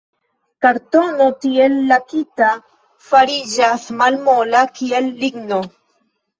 [0.65, 2.49] Kartono, tiel lakita,
[3.11, 5.65] fariĝas malmola, kiel ligno.